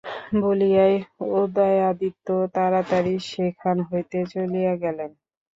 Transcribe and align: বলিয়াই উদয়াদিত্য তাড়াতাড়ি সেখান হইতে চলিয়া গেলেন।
বলিয়াই 0.41 0.95
উদয়াদিত্য 1.35 2.27
তাড়াতাড়ি 2.55 3.13
সেখান 3.29 3.77
হইতে 3.89 4.19
চলিয়া 4.33 4.73
গেলেন। 4.83 5.11